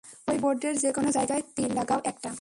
[0.27, 2.29] ওই বোর্ডের যেকোনো জায়গায় তীর লাগাও একটা।